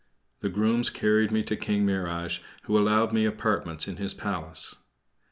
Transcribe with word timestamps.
The 0.39 0.49
grooms 0.49 0.89
carried 0.89 1.29
me 1.31 1.43
to 1.43 1.55
King 1.55 1.85
Mihrage, 1.85 2.41
who 2.63 2.75
allowed 2.75 3.13
me 3.13 3.23
apartments 3.25 3.87
in 3.87 3.97
his 3.97 4.15
palace. 4.15 4.73